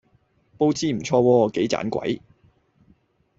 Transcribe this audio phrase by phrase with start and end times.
[0.57, 1.51] 佈置唔錯喎！
[1.51, 2.21] 幾盞鬼